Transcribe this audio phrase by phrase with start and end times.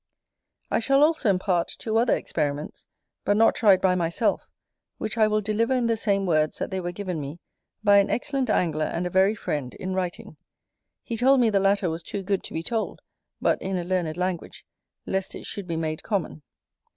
[0.71, 2.87] I shall also impart two other experiments,
[3.23, 4.49] but not tried by myself,
[4.97, 7.39] which I will deliver in the same words that they were given me
[7.83, 10.37] by an excellent angler and a very friend, in writing:
[11.03, 13.01] he told me the latter was too good to be told,
[13.39, 14.65] but in a learned language,
[15.05, 16.41] lest it should be made common.